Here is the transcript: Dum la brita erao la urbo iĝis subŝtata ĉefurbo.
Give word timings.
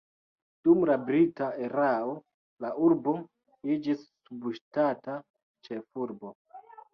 Dum 0.67 0.79
la 0.89 0.93
brita 1.09 1.49
erao 1.65 2.15
la 2.65 2.71
urbo 2.87 3.13
iĝis 3.75 4.01
subŝtata 4.31 5.19
ĉefurbo. 5.69 6.35